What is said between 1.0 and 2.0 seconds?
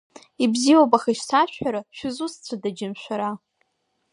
ишсашәҳәара